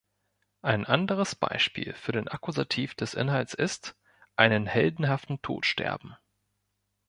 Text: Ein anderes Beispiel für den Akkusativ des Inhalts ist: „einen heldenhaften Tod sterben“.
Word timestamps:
Ein 0.63 0.83
anderes 0.85 1.35
Beispiel 1.35 1.93
für 1.93 2.11
den 2.11 2.27
Akkusativ 2.27 2.95
des 2.95 3.13
Inhalts 3.13 3.53
ist: 3.53 3.95
„einen 4.35 4.65
heldenhaften 4.65 5.43
Tod 5.43 5.63
sterben“. 5.67 6.17